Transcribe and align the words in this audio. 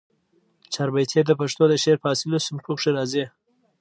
چاربیتې 0.73 1.21
د 1.25 1.31
پښتو 1.39 1.63
د 1.69 1.73
شعر 1.83 1.97
په 2.01 2.07
اصیلو 2.13 2.37
صنفونوکښي 2.45 2.89
راځي 2.97 3.25